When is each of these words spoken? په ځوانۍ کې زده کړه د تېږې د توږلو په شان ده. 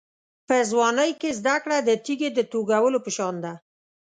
په 0.47 0.55
ځوانۍ 0.69 1.11
کې 1.21 1.29
زده 1.39 1.55
کړه 1.63 1.77
د 1.81 1.89
تېږې 2.05 2.29
د 2.33 2.39
توږلو 2.51 2.99
په 3.05 3.09
شان 3.15 3.35
ده. 3.43 3.53